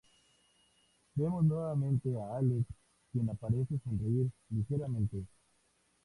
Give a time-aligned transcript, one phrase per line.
[1.13, 2.65] Vemos nuevamente a Alex,
[3.13, 5.27] quien parece sonreír ligeramente.